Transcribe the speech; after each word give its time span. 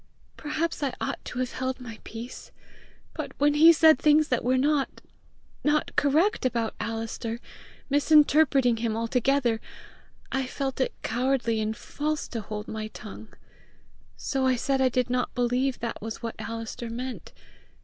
Perhaps 0.35 0.81
I 0.81 0.95
ought 0.99 1.23
to 1.25 1.37
have 1.37 1.51
held 1.51 1.79
my 1.79 1.99
peace, 2.03 2.51
but 3.13 3.39
when 3.39 3.53
he 3.53 3.71
said 3.71 3.99
things 3.99 4.29
that 4.29 4.43
were 4.43 4.57
not 4.57 4.99
not 5.63 5.95
correct 5.95 6.43
about 6.43 6.73
Alister, 6.79 7.39
misinterpreting 7.87 8.77
him 8.77 8.97
altogether, 8.97 9.61
I 10.31 10.47
felt 10.47 10.81
it 10.81 10.95
cowardly 11.03 11.59
and 11.61 11.77
false 11.77 12.27
to 12.29 12.41
hold 12.41 12.67
my 12.67 12.87
tongue. 12.87 13.27
So 14.17 14.43
I 14.47 14.55
said 14.55 14.81
I 14.81 14.89
did 14.89 15.11
not 15.11 15.35
believe 15.35 15.77
that 15.81 16.01
was 16.01 16.23
what 16.23 16.33
Alister 16.39 16.89
meant. 16.89 17.31